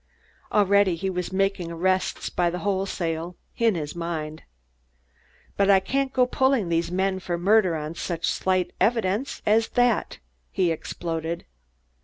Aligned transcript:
Already, 0.51 0.95
he 0.95 1.11
was 1.11 1.31
making 1.31 1.69
arrests 1.71 2.27
by 2.31 2.49
the 2.49 2.57
wholesale, 2.65 3.35
in 3.59 3.75
his 3.75 3.95
mind. 3.95 4.41
"But 5.57 5.69
I 5.69 5.79
can't 5.79 6.11
go 6.11 6.25
pulling 6.25 6.69
these 6.69 6.89
men 6.91 7.19
for 7.19 7.37
murder 7.37 7.75
on 7.75 7.93
such 7.93 8.25
slight 8.25 8.73
evidence 8.81 9.43
as 9.45 9.67
that," 9.77 10.17
he 10.51 10.71
exploded. 10.71 11.45